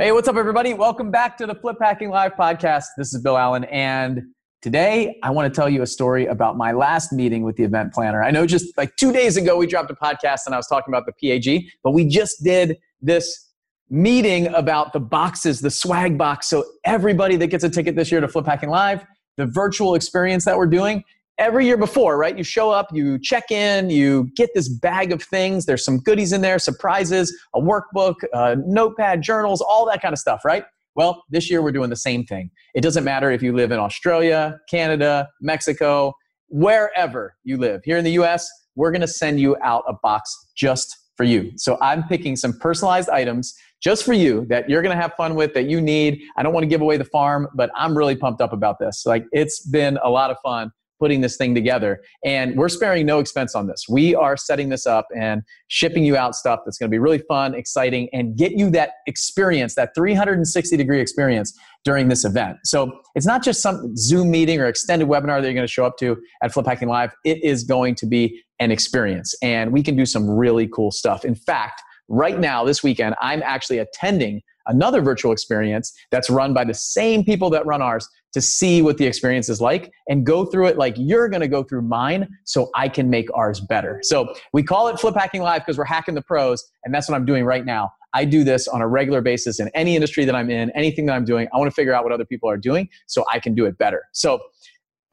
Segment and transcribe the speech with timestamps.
[0.00, 0.74] Hey, what's up, everybody?
[0.74, 2.84] Welcome back to the Flip Hacking Live podcast.
[2.96, 4.22] This is Bill Allen, and
[4.62, 7.92] today I want to tell you a story about my last meeting with the event
[7.92, 8.22] planner.
[8.22, 10.94] I know just like two days ago we dropped a podcast and I was talking
[10.94, 13.50] about the PAG, but we just did this
[13.90, 16.46] meeting about the boxes, the swag box.
[16.46, 19.04] So everybody that gets a ticket this year to Flip Hacking Live,
[19.36, 21.02] the virtual experience that we're doing,
[21.38, 22.36] every year before, right?
[22.36, 25.66] You show up, you check in, you get this bag of things.
[25.66, 30.18] There's some goodies in there, surprises, a workbook, a notepad, journals, all that kind of
[30.18, 30.64] stuff, right?
[30.94, 32.50] Well, this year we're doing the same thing.
[32.74, 36.12] It doesn't matter if you live in Australia, Canada, Mexico,
[36.48, 37.82] wherever you live.
[37.84, 41.52] Here in the US, we're to send you out a box just for you.
[41.56, 45.34] So I'm picking some personalized items just for you that you're going to have fun
[45.36, 46.20] with that you need.
[46.36, 49.04] I don't want to give away the farm, but I'm really pumped up about this.
[49.06, 52.00] Like it's been a lot of fun putting this thing together.
[52.24, 53.86] And we're sparing no expense on this.
[53.88, 57.18] We are setting this up and shipping you out stuff that's going to be really
[57.28, 62.58] fun, exciting, and get you that experience, that 360 degree experience during this event.
[62.64, 65.86] So it's not just some Zoom meeting or extended webinar that you're going to show
[65.86, 67.14] up to at Flip Hacking Live.
[67.24, 71.24] It is going to be an experience, and we can do some really cool stuff.
[71.24, 76.64] In fact, right now, this weekend, I'm actually attending another virtual experience that's run by
[76.64, 80.44] the same people that run ours to see what the experience is like and go
[80.44, 84.00] through it like you're going to go through mine so I can make ours better.
[84.02, 87.16] So we call it Flip Hacking Live because we're hacking the pros, and that's what
[87.16, 87.90] I'm doing right now.
[88.14, 91.14] I do this on a regular basis in any industry that I'm in, anything that
[91.14, 91.48] I'm doing.
[91.52, 93.76] I want to figure out what other people are doing so I can do it
[93.78, 94.02] better.
[94.12, 94.40] So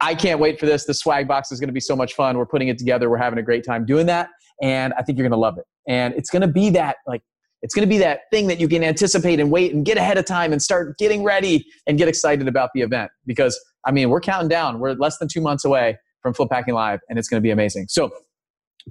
[0.00, 0.84] I can't wait for this.
[0.84, 2.36] The swag box is going to be so much fun.
[2.38, 3.08] We're putting it together.
[3.10, 4.30] We're having a great time doing that.
[4.62, 5.64] And I think you're going to love it.
[5.88, 7.22] And it's going to be that like
[7.62, 10.18] it's going to be that thing that you can anticipate and wait and get ahead
[10.18, 14.10] of time and start getting ready and get excited about the event because I mean,
[14.10, 14.80] we're counting down.
[14.80, 17.50] We're less than 2 months away from Flip Hacking Live and it's going to be
[17.50, 17.86] amazing.
[17.88, 18.10] So,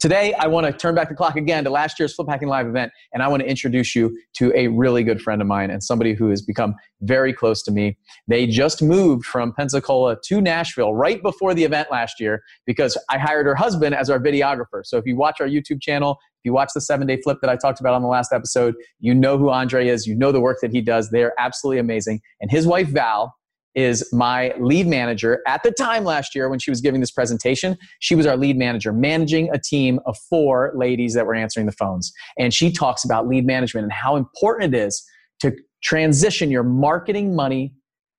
[0.02, 2.68] Today, I want to turn back the clock again to last year's Flip Hacking Live
[2.68, 5.82] event, and I want to introduce you to a really good friend of mine and
[5.82, 7.98] somebody who has become very close to me.
[8.28, 13.18] They just moved from Pensacola to Nashville right before the event last year because I
[13.18, 14.82] hired her husband as our videographer.
[14.84, 17.50] So if you watch our YouTube channel, if you watch the seven day flip that
[17.50, 20.42] I talked about on the last episode, you know who Andre is, you know the
[20.42, 21.10] work that he does.
[21.12, 22.20] They are absolutely amazing.
[22.42, 23.34] And his wife, Val,
[23.76, 27.78] is my lead manager at the time last year when she was giving this presentation.
[28.00, 31.74] She was our lead manager, managing a team of four ladies that were answering the
[31.74, 32.12] phones.
[32.40, 35.06] And she talks about lead management and how important it is
[35.42, 37.74] to transition your marketing money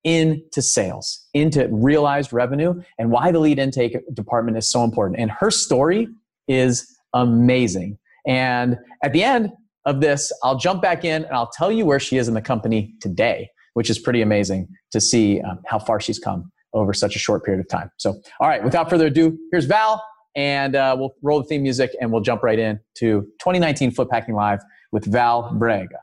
[0.05, 5.19] into sales, into realized revenue, and why the lead intake department is so important.
[5.19, 6.07] And her story
[6.47, 7.99] is amazing.
[8.27, 9.51] And at the end
[9.85, 12.43] of this, I'll jump back in and I'll tell you where she is in the
[12.43, 17.15] company today which is pretty amazing to see um, how far she's come over such
[17.15, 17.91] a short period of time.
[17.99, 20.03] So, all right, without further ado, here's Val,
[20.35, 24.09] and uh, we'll roll the theme music and we'll jump right in to 2019 Flip
[24.11, 24.61] Hacking Live
[24.93, 25.99] with Val Brega.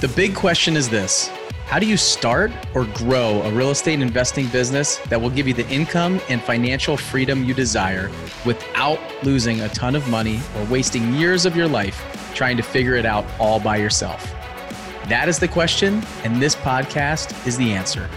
[0.00, 1.28] The big question is this
[1.66, 5.54] How do you start or grow a real estate investing business that will give you
[5.54, 8.12] the income and financial freedom you desire
[8.44, 12.94] without losing a ton of money or wasting years of your life trying to figure
[12.94, 14.36] it out all by yourself?
[15.08, 18.10] That is the question, and this podcast is the answer.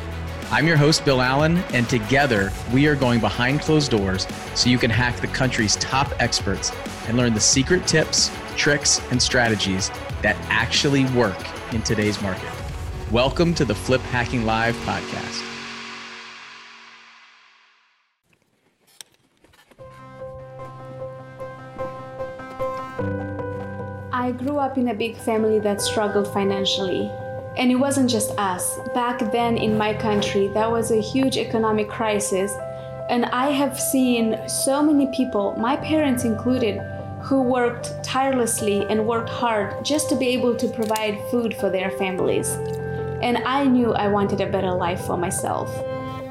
[0.49, 4.79] I'm your host, Bill Allen, and together we are going behind closed doors so you
[4.79, 6.71] can hack the country's top experts
[7.07, 9.89] and learn the secret tips, tricks, and strategies
[10.23, 11.37] that actually work
[11.75, 12.49] in today's market.
[13.11, 15.58] Welcome to the Flip Hacking Live podcast.
[24.59, 27.09] Up in a big family that struggled financially.
[27.57, 28.77] And it wasn't just us.
[28.93, 32.53] Back then in my country, there was a huge economic crisis.
[33.09, 36.79] And I have seen so many people, my parents included,
[37.21, 41.91] who worked tirelessly and worked hard just to be able to provide food for their
[41.91, 42.49] families.
[43.21, 45.69] And I knew I wanted a better life for myself.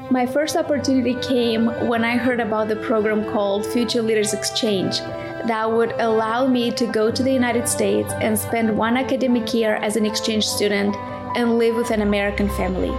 [0.09, 5.01] My first opportunity came when I heard about the program called Future Leaders Exchange
[5.47, 9.75] that would allow me to go to the United States and spend one academic year
[9.75, 10.95] as an exchange student
[11.35, 12.91] and live with an American family.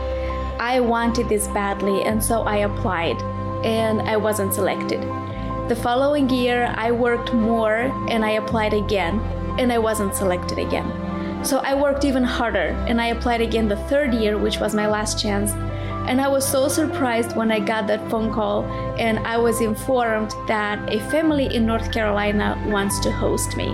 [0.59, 3.21] I wanted this badly, and so I applied,
[3.65, 5.01] and I wasn't selected.
[5.69, 9.21] The following year, I worked more and I applied again,
[9.59, 11.45] and I wasn't selected again.
[11.45, 14.87] So I worked even harder and I applied again the third year, which was my
[14.87, 15.53] last chance,
[16.11, 18.65] and I was so surprised when I got that phone call
[18.99, 23.69] and I was informed that a family in North Carolina wants to host me.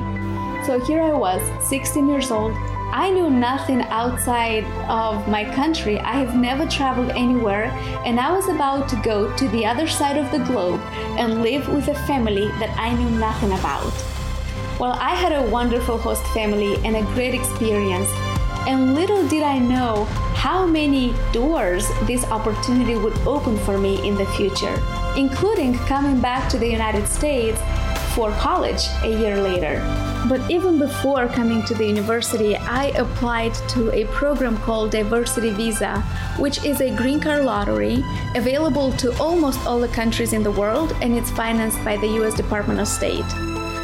[0.66, 2.52] So here I was, 16 years old.
[2.92, 5.98] I knew nothing outside of my country.
[5.98, 7.64] I have never traveled anywhere,
[8.04, 10.80] and I was about to go to the other side of the globe
[11.18, 13.94] and live with a family that I knew nothing about.
[14.78, 18.10] Well, I had a wonderful host family and a great experience,
[18.66, 20.04] And little did I know
[20.34, 24.82] how many doors this opportunity would open for me in the future,
[25.16, 27.60] including coming back to the United States
[28.14, 29.80] for college a year later.
[30.28, 36.00] But even before coming to the university, I applied to a program called Diversity Visa,
[36.38, 38.02] which is a green card lottery
[38.34, 42.34] available to almost all the countries in the world, and it's financed by the US
[42.34, 43.30] Department of State.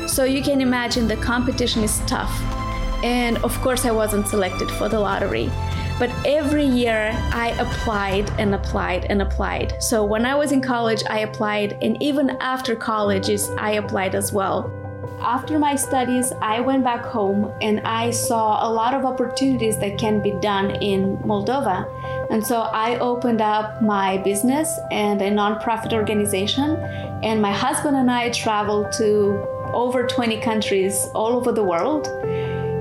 [0.09, 2.62] So you can imagine the competition is tough.
[3.03, 5.51] And of course, I wasn't selected for the lottery.
[5.99, 9.83] But every year I applied and applied and applied.
[9.83, 14.33] So when I was in college, I applied, and even after colleges, I applied as
[14.33, 14.73] well.
[15.21, 19.97] After my studies, I went back home and I saw a lot of opportunities that
[19.97, 21.87] can be done in Moldova.
[22.33, 26.77] And so I opened up my business and a nonprofit organization.
[27.23, 32.09] And my husband and I traveled to over 20 countries all over the world.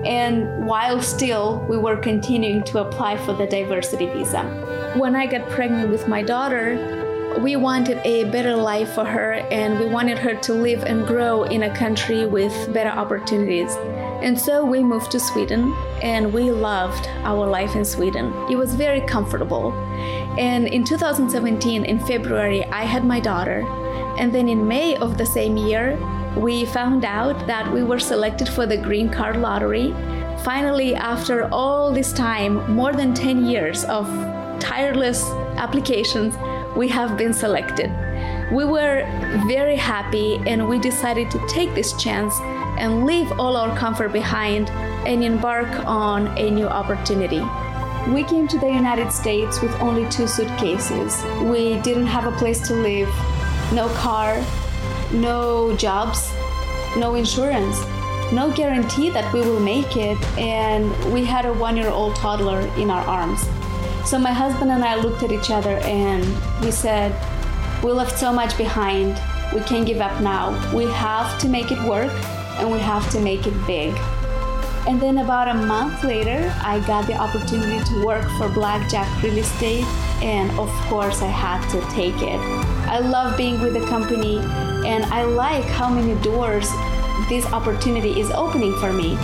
[0.06, 4.44] And while still, we were continuing to apply for the diversity visa.
[4.98, 7.00] When I got pregnant with my daughter,
[7.39, 11.44] we wanted a better life for her and we wanted her to live and grow
[11.44, 13.74] in a country with better opportunities.
[14.21, 15.74] And so we moved to Sweden
[16.04, 18.33] and we loved our life in Sweden.
[18.50, 19.71] It was very comfortable.
[20.38, 23.65] And in 2017, in February, I had my daughter.
[24.18, 25.97] And then in May of the same year,
[26.36, 29.92] we found out that we were selected for the Green Card Lottery.
[30.44, 34.07] Finally, after all this time, more than 10 years of
[34.60, 35.24] tireless
[35.57, 36.36] applications,
[36.75, 37.92] we have been selected.
[38.51, 39.06] We were
[39.48, 42.33] very happy and we decided to take this chance
[42.80, 44.69] and leave all our comfort behind
[45.06, 47.44] and embark on a new opportunity.
[48.10, 51.24] We came to the United States with only two suitcases.
[51.44, 53.10] We didn't have a place to live,
[53.74, 54.44] no car,
[55.13, 56.31] no jobs,
[56.97, 57.79] no insurance,
[58.31, 62.61] no guarantee that we will make it, and we had a one year old toddler
[62.77, 63.45] in our arms.
[64.05, 66.25] So my husband and I looked at each other and
[66.63, 67.13] we said,
[67.83, 69.21] We left so much behind.
[69.53, 70.51] We can't give up now.
[70.75, 72.11] We have to make it work
[72.59, 73.93] and we have to make it big.
[74.87, 79.37] And then about a month later, I got the opportunity to work for Blackjack Real
[79.37, 79.85] Estate,
[80.23, 82.70] and of course, I had to take it.
[82.91, 84.39] I love being with the company,
[84.85, 86.69] and I like how many doors
[87.29, 89.15] this opportunity is opening for me.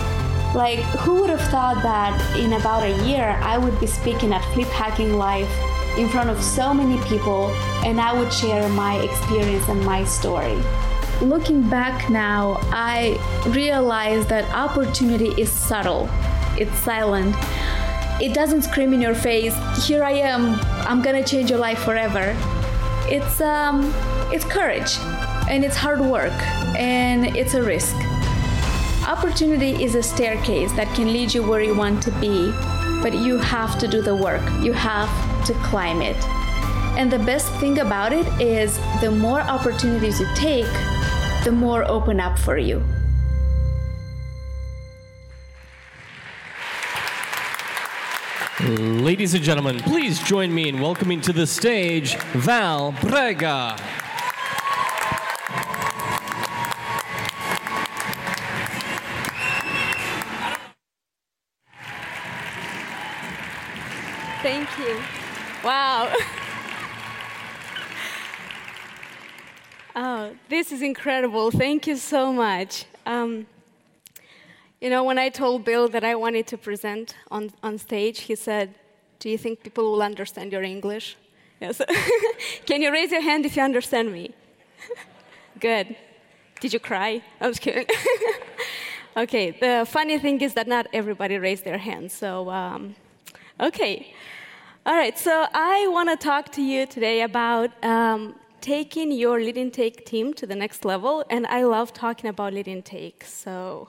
[0.54, 4.42] Like, who would have thought that in about a year I would be speaking at
[4.54, 5.46] Flip Hacking Live
[5.98, 7.50] in front of so many people
[7.84, 10.56] and I would share my experience and my story?
[11.20, 13.18] Looking back now, I
[13.48, 16.08] realize that opportunity is subtle,
[16.56, 17.36] it's silent.
[18.18, 19.54] It doesn't scream in your face,
[19.86, 22.34] here I am, I'm gonna change your life forever.
[23.10, 23.90] It's um
[24.30, 24.98] it's courage
[25.48, 26.38] and it's hard work
[26.76, 27.96] and it's a risk.
[29.06, 32.52] Opportunity is a staircase that can lead you where you want to be,
[33.02, 34.42] but you have to do the work.
[34.60, 35.08] You have
[35.46, 36.22] to climb it.
[36.98, 40.72] And the best thing about it is the more opportunities you take,
[41.44, 42.84] the more open up for you.
[48.60, 53.78] Ladies and gentlemen, please join me in welcoming to the stage Val Brega.
[64.42, 65.00] Thank you.
[65.62, 66.12] Wow.
[69.94, 71.52] oh, this is incredible.
[71.52, 72.86] Thank you so much.
[73.06, 73.46] Um,
[74.80, 78.34] you know, when I told Bill that I wanted to present on, on stage, he
[78.34, 78.74] said,
[79.18, 81.16] Do you think people will understand your English?
[81.60, 81.82] Yes.
[82.66, 84.32] Can you raise your hand if you understand me?
[85.60, 85.96] Good.
[86.60, 87.22] Did you cry?
[87.40, 87.86] I was kidding.
[89.16, 92.94] okay, the funny thing is that not everybody raised their hands, so, um,
[93.60, 94.14] okay.
[94.86, 99.56] All right, so I want to talk to you today about um, taking your lead
[99.56, 103.88] intake team to the next level, and I love talking about lead intake, so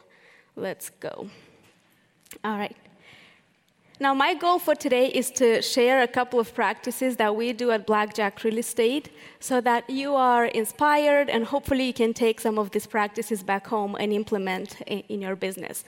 [0.56, 1.30] let's go.
[2.44, 2.76] All right.
[4.02, 7.72] Now, my goal for today is to share a couple of practices that we do
[7.72, 9.10] at Blackjack Real Estate
[9.42, 13.68] so that you are inspired and hopefully you can take some of these practices back
[13.68, 15.84] home and implement in your business.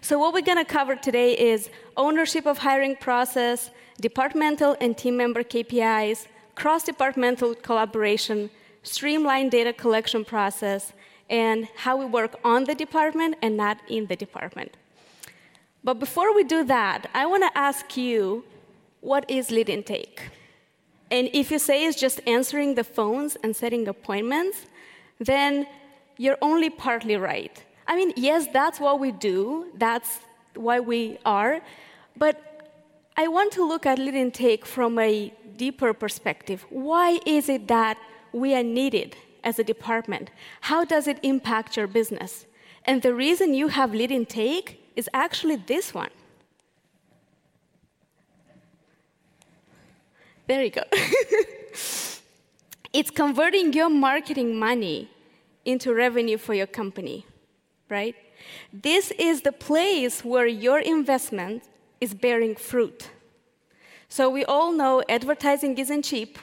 [0.00, 3.70] So, what we're going to cover today is ownership of hiring process,
[4.00, 8.48] departmental and team member KPIs, cross departmental collaboration,
[8.84, 10.92] streamlined data collection process,
[11.28, 14.76] and how we work on the department and not in the department.
[15.82, 18.44] But before we do that, I want to ask you
[19.00, 20.20] what is lead intake?
[21.10, 24.66] And if you say it's just answering the phones and setting appointments,
[25.20, 25.66] then
[26.16, 27.62] you're only partly right.
[27.86, 30.18] I mean, yes, that's what we do, that's
[30.54, 31.60] why we are,
[32.16, 32.68] but
[33.16, 36.66] I want to look at lead intake from a deeper perspective.
[36.70, 37.96] Why is it that
[38.32, 39.16] we are needed
[39.46, 40.30] as a department?
[40.62, 42.44] How does it impact your business?
[42.84, 46.10] And the reason you have lead intake is actually this one.
[50.46, 50.82] There you go.
[52.92, 55.10] it's converting your marketing money
[55.64, 57.26] into revenue for your company,
[57.88, 58.14] right?
[58.72, 61.64] This is the place where your investment
[62.00, 63.10] is bearing fruit.
[64.08, 66.38] So we all know advertising isn't cheap,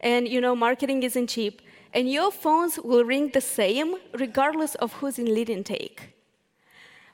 [0.00, 4.92] and you know marketing isn't cheap, and your phones will ring the same regardless of
[4.94, 6.14] who's in lead intake.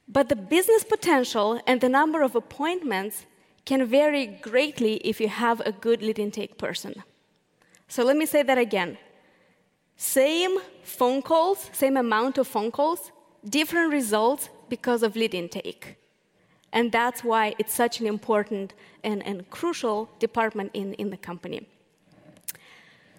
[0.09, 3.26] But the business potential and the number of appointments
[3.64, 7.02] can vary greatly if you have a good lead intake person.
[7.88, 8.99] So let me say that again.
[9.97, 13.11] Same phone calls, same amount of phone calls,
[13.49, 15.97] different results because of lead intake.
[16.73, 21.66] And that's why it's such an important and, and crucial department in, in the company.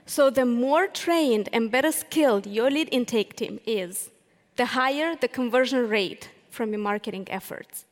[0.10, 4.10] So, the more trained and better skilled your lead intake team is,
[4.56, 7.84] the higher the conversion rate from your marketing efforts.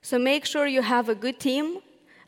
[0.00, 1.80] So, make sure you have a good team.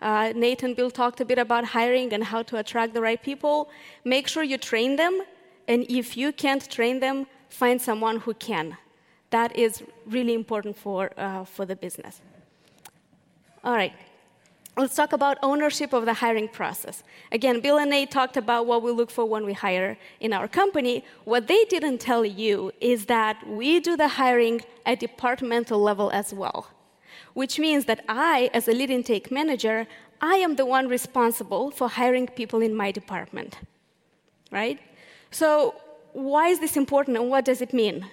[0.03, 3.71] Uh, Nathan Bill talked a bit about hiring and how to attract the right people.
[4.05, 5.23] Make sure you train them,
[5.69, 8.77] and if you can't train them, find someone who can.
[9.31, 12.21] That is really important for, uh, for the business.
[13.65, 13.95] All right.
[14.77, 17.05] Let's talk about ownership of the hiring process.
[17.31, 20.49] Again, Bill and Nate talked about what we look for when we hire in our
[20.49, 21.05] company.
[21.25, 26.35] What they didn't tell you is that we do the hiring at departmental level as
[26.35, 26.71] well,
[27.35, 29.87] which means that I, as a lead intake manager,
[30.21, 33.59] I am the one responsible for hiring people in my department,
[34.51, 34.81] right?
[35.31, 35.77] So,
[36.15, 38.07] why is this important and what does it mean?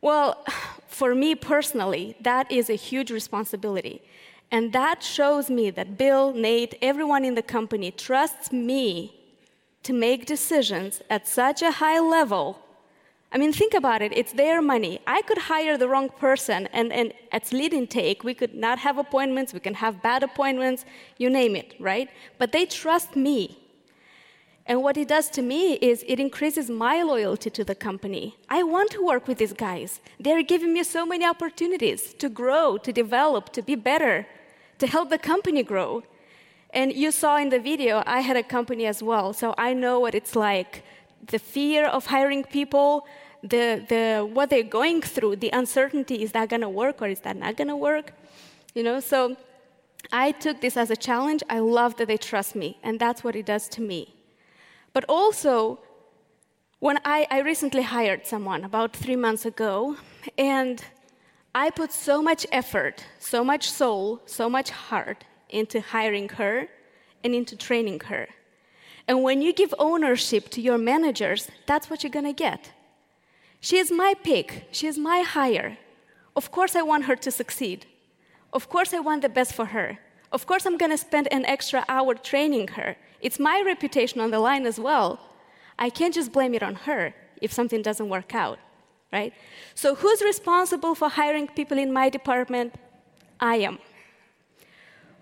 [0.00, 0.44] Well,
[0.88, 4.02] for me personally, that is a huge responsibility
[4.50, 9.14] and that shows me that Bill, Nate, everyone in the company trusts me
[9.82, 12.60] to make decisions at such a high level.
[13.32, 14.12] I mean, think about it.
[14.16, 15.00] It's their money.
[15.06, 18.98] I could hire the wrong person, and, and at lead intake, we could not have
[18.98, 20.84] appointments, we can have bad appointments,
[21.18, 22.08] you name it, right?
[22.38, 23.58] But they trust me.
[24.68, 28.36] And what it does to me is it increases my loyalty to the company.
[28.48, 30.00] I want to work with these guys.
[30.18, 34.26] They're giving me so many opportunities to grow, to develop, to be better
[34.78, 36.02] to help the company grow.
[36.70, 40.00] And you saw in the video, I had a company as well, so I know
[40.00, 40.82] what it's like
[41.28, 43.06] the fear of hiring people,
[43.42, 47.20] the, the, what they're going through, the uncertainty is that going to work or is
[47.20, 48.12] that not going to work?
[48.74, 49.36] You know, so
[50.12, 51.42] I took this as a challenge.
[51.48, 54.15] I love that they trust me, and that's what it does to me.
[54.96, 55.78] But also,
[56.78, 59.98] when I, I recently hired someone about three months ago,
[60.38, 60.82] and
[61.54, 66.68] I put so much effort, so much soul, so much heart into hiring her
[67.22, 68.28] and into training her.
[69.06, 72.72] And when you give ownership to your managers, that's what you're gonna get.
[73.60, 75.76] She is my pick, she is my hire.
[76.34, 77.84] Of course, I want her to succeed.
[78.50, 79.98] Of course, I want the best for her.
[80.32, 82.96] Of course, I'm gonna spend an extra hour training her.
[83.20, 85.20] It's my reputation on the line as well.
[85.78, 88.58] I can't just blame it on her if something doesn't work out
[89.12, 89.32] right?
[89.74, 92.74] So who's responsible for hiring people in my department?
[93.40, 93.78] I am.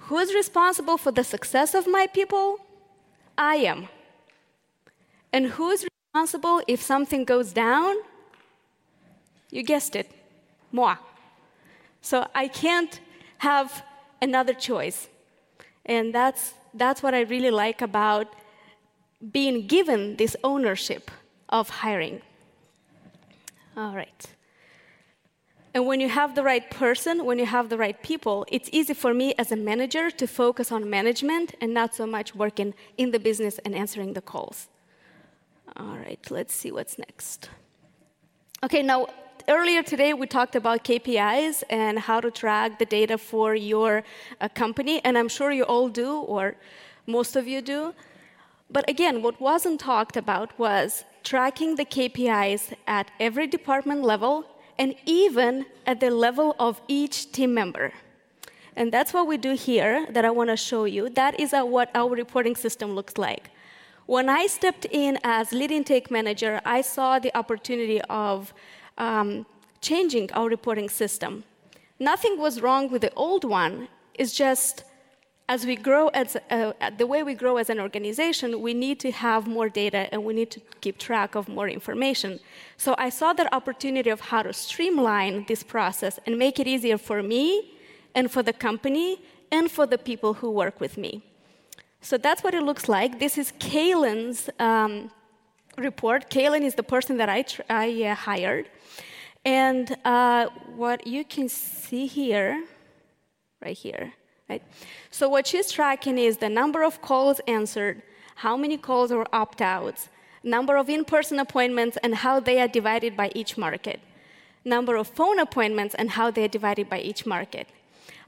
[0.08, 2.58] Who's responsible for the success of my people?
[3.36, 3.88] I am.
[5.32, 7.96] And who's responsible if something goes down?
[9.50, 10.10] You guessed it,
[10.72, 10.96] moi.
[12.00, 13.00] So I can't
[13.38, 13.82] have
[14.28, 15.08] another choice.
[15.86, 18.26] And that's, that's what I really like about
[19.38, 21.10] being given this ownership
[21.48, 22.20] of hiring.
[23.76, 24.22] All right.
[25.74, 28.94] And when you have the right person, when you have the right people, it's easy
[28.94, 33.10] for me as a manager to focus on management and not so much working in
[33.10, 34.68] the business and answering the calls.
[35.76, 37.50] All right, let's see what's next.
[38.62, 39.08] Okay, now,
[39.48, 44.02] earlier today we talked about KPIs and how to track the data for your
[44.40, 46.54] uh, company, and I'm sure you all do, or
[47.06, 47.94] most of you do.
[48.70, 54.44] But again, what wasn't talked about was tracking the KPIs at every department level
[54.78, 57.92] and even at the level of each team member.
[58.76, 61.08] And that's what we do here that I want to show you.
[61.10, 63.50] That is what our reporting system looks like.
[64.06, 68.52] When I stepped in as lead intake manager, I saw the opportunity of
[68.98, 69.46] um,
[69.80, 71.44] changing our reporting system.
[71.98, 74.84] Nothing was wrong with the old one, it's just
[75.48, 79.10] as we grow as uh, the way we grow as an organization we need to
[79.10, 82.40] have more data and we need to keep track of more information
[82.78, 86.96] so i saw that opportunity of how to streamline this process and make it easier
[86.96, 87.74] for me
[88.14, 89.20] and for the company
[89.50, 91.22] and for the people who work with me.
[92.00, 93.18] So that's what it looks like.
[93.18, 95.10] This is Kaylin's um,
[95.76, 96.30] report.
[96.30, 98.66] Kaylin is the person that I, I uh, hired.
[99.44, 102.64] And uh, what you can see here,
[103.62, 104.12] right here,
[104.48, 104.62] right?
[105.10, 108.02] So what she's tracking is the number of calls answered,
[108.36, 110.08] how many calls were opt-outs,
[110.42, 114.00] number of in-person appointments, and how they are divided by each market,
[114.64, 117.68] number of phone appointments, and how they are divided by each market.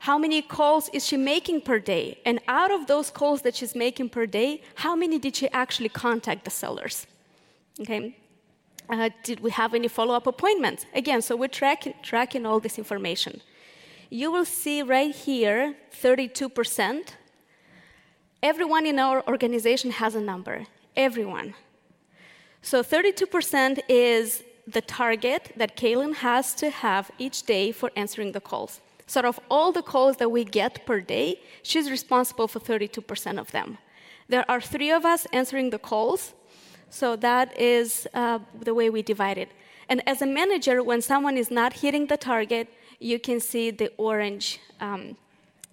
[0.00, 2.20] How many calls is she making per day?
[2.26, 5.88] And out of those calls that she's making per day, how many did she actually
[5.88, 7.06] contact the sellers?
[7.80, 8.16] Okay.
[8.88, 10.86] Uh, did we have any follow up appointments?
[10.94, 13.40] Again, so we're tracking, tracking all this information.
[14.10, 17.08] You will see right here 32%.
[18.42, 20.66] Everyone in our organization has a number.
[20.94, 21.54] Everyone.
[22.62, 28.40] So 32% is the target that Kaylin has to have each day for answering the
[28.40, 28.80] calls.
[29.06, 33.52] So, of all the calls that we get per day, she's responsible for 32% of
[33.52, 33.78] them.
[34.28, 36.34] There are three of us answering the calls,
[36.96, 38.38] so that is uh,
[38.68, 39.50] the way we divide it.
[39.88, 43.92] And as a manager, when someone is not hitting the target, you can see the
[43.98, 45.16] orange, um,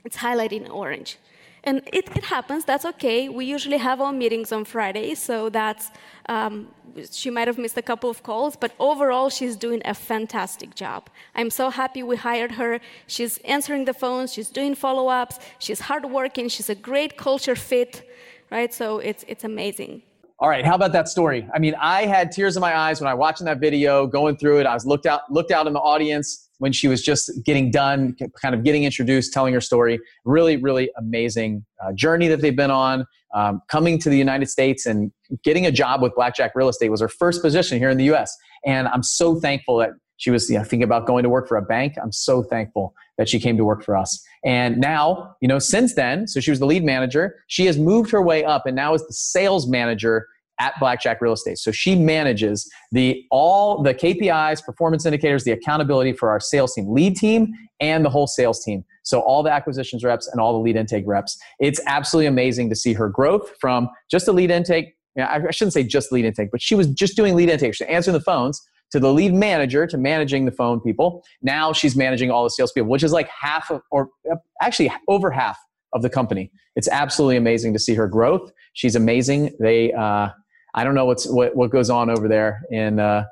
[0.04, 1.18] it's highlighted in orange.
[1.66, 3.30] And it, it, happens, that's okay.
[3.30, 5.92] We usually have our meetings on Fridays, so that's,
[6.28, 6.68] um,
[7.10, 11.10] she might have missed a couple of calls, but overall, she's doing a fantastic job.
[11.36, 12.82] I'm so happy we hired her.
[13.08, 18.10] She's answering the phones, she's doing follow ups, she's hardworking, she's a great culture fit,
[18.52, 18.74] right?
[18.74, 20.02] So it's, it's amazing.
[20.44, 21.48] All right, how about that story?
[21.54, 24.60] I mean, I had tears in my eyes when I watching that video, going through
[24.60, 24.66] it.
[24.66, 28.14] I was looked out, looked out in the audience when she was just getting done,
[28.42, 30.02] kind of getting introduced, telling her story.
[30.26, 33.06] Really, really amazing uh, journey that they've been on.
[33.34, 35.14] Um, coming to the United States and
[35.46, 38.36] getting a job with Blackjack Real Estate was her first position here in the U.S.
[38.66, 41.56] And I'm so thankful that she was you know, thinking about going to work for
[41.56, 41.94] a bank.
[42.04, 44.22] I'm so thankful that she came to work for us.
[44.44, 47.36] And now, you know, since then, so she was the lead manager.
[47.48, 50.28] She has moved her way up and now is the sales manager
[50.60, 51.58] at Blackjack Real Estate.
[51.58, 56.92] So she manages the all the KPIs, performance indicators, the accountability for our sales team,
[56.92, 58.84] lead team, and the whole sales team.
[59.04, 61.38] So all the acquisitions reps and all the lead intake reps.
[61.60, 64.96] It's absolutely amazing to see her growth from just a lead intake.
[65.18, 67.76] I shouldn't say just lead intake, but she was just doing lead intake.
[67.76, 68.62] She's answering the phones
[68.92, 71.24] to the lead manager to managing the phone people.
[71.42, 74.10] Now she's managing all the sales people, which is like half of, or
[74.62, 75.58] actually over half
[75.94, 76.52] of the company.
[76.76, 78.52] It's absolutely amazing to see her growth.
[78.74, 79.56] She's amazing.
[79.60, 80.30] They, uh,
[80.74, 83.26] I don't know what's what, what goes on over there in uh,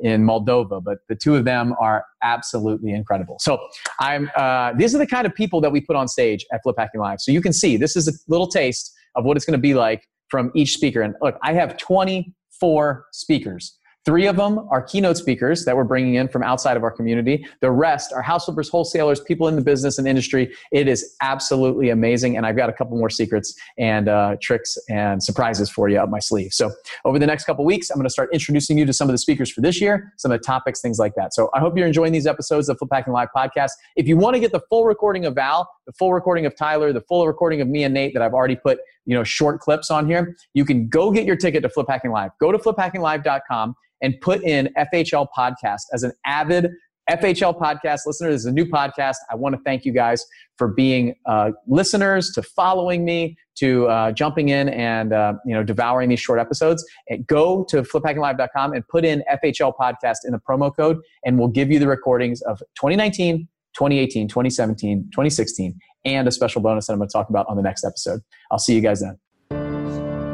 [0.00, 3.36] in Moldova, but the two of them are absolutely incredible.
[3.40, 3.58] So
[4.00, 6.76] I'm uh, these are the kind of people that we put on stage at Flip
[6.78, 7.20] Hacking Live.
[7.20, 9.74] So you can see this is a little taste of what it's going to be
[9.74, 11.02] like from each speaker.
[11.02, 16.14] And look, I have 24 speakers Three of them are keynote speakers that we're bringing
[16.14, 17.46] in from outside of our community.
[17.60, 20.54] The rest are house flippers, wholesalers, people in the business and industry.
[20.72, 22.36] It is absolutely amazing.
[22.36, 26.08] And I've got a couple more secrets and uh, tricks and surprises for you up
[26.08, 26.54] my sleeve.
[26.54, 26.70] So
[27.04, 29.18] over the next couple weeks, I'm going to start introducing you to some of the
[29.18, 31.34] speakers for this year, some of the topics, things like that.
[31.34, 33.72] So I hope you're enjoying these episodes of Flip Hacking Live podcast.
[33.96, 36.92] If you want to get the full recording of Val, the full recording of Tyler,
[36.92, 39.90] the full recording of me and Nate that I've already put you know short clips
[39.90, 42.30] on here, you can go get your ticket to Flip Hacking Live.
[42.40, 46.70] Go to fliphackinglive.com and put in FHL podcast as an avid
[47.10, 48.30] FHL podcast listener.
[48.30, 49.16] This is a new podcast.
[49.30, 50.26] I want to thank you guys
[50.58, 55.62] for being uh, listeners, to following me, to uh, jumping in and uh, you know
[55.62, 56.84] devouring these short episodes.
[57.08, 61.48] And go to fliphackinglive.com and put in FHL podcast in the promo code, and we'll
[61.48, 66.98] give you the recordings of 2019, 2018, 2017, 2016, and a special bonus that I'm
[66.98, 68.20] going to talk about on the next episode.
[68.50, 69.18] I'll see you guys then.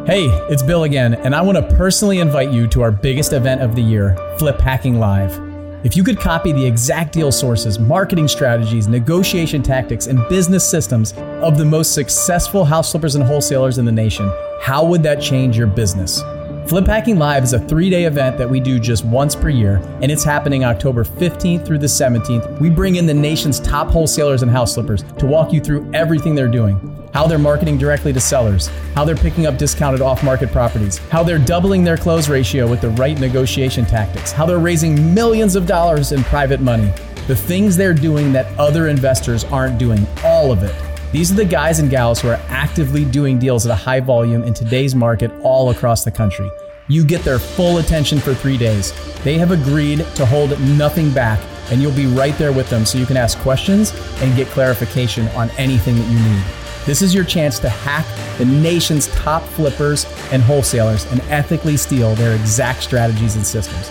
[0.07, 3.63] Hey, it's Bill again, and I want to personally invite you to our biggest event
[3.63, 5.41] of the year, Flip Hacking Live.
[5.83, 11.13] If you could copy the exact deal sources, marketing strategies, negotiation tactics, and business systems
[11.17, 15.57] of the most successful house flippers and wholesalers in the nation, how would that change
[15.57, 16.23] your business?
[16.67, 19.83] Flip Hacking Live is a three day event that we do just once per year,
[20.01, 22.59] and it's happening October 15th through the 17th.
[22.59, 26.35] We bring in the nation's top wholesalers and house flippers to walk you through everything
[26.35, 26.81] they're doing
[27.13, 31.23] how they're marketing directly to sellers, how they're picking up discounted off market properties, how
[31.23, 35.65] they're doubling their close ratio with the right negotiation tactics, how they're raising millions of
[35.65, 36.93] dollars in private money,
[37.29, 40.75] the things they're doing that other investors aren't doing, all of it.
[41.15, 44.43] These are the guys and gals who are actively doing deals at a high volume
[44.43, 46.51] in today's market all across the country.
[46.89, 48.93] You get their full attention for three days.
[49.23, 51.39] They have agreed to hold nothing back,
[51.71, 55.29] and you'll be right there with them so you can ask questions and get clarification
[55.37, 56.43] on anything that you need.
[56.85, 62.17] This is your chance to hack the nation's top flippers and wholesalers and ethically steal
[62.17, 63.89] their exact strategies and systems.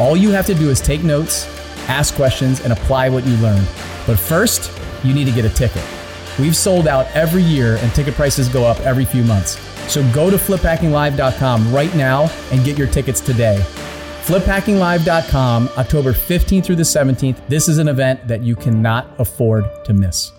[0.00, 1.46] All you have to do is take notes,
[1.88, 3.68] ask questions, and apply what you learned.
[4.08, 5.84] But first, you need to get a ticket.
[6.38, 9.58] We've sold out every year and ticket prices go up every few months.
[9.90, 13.64] So go to fliphackinglive.com right now and get your tickets today.
[14.24, 17.46] Fliphackinglive.com, October 15th through the 17th.
[17.48, 20.32] This is an event that you cannot afford to miss.